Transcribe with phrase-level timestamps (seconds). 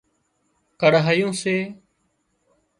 [0.79, 1.55] ڪڙهايون سي